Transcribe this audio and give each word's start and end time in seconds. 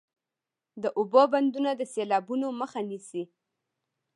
د 0.81 0.83
اوبو 0.97 1.21
بندونه 1.33 1.71
د 1.75 1.81
سیلابونو 1.93 2.47
مخه 2.59 2.81
نیسي 2.89 3.23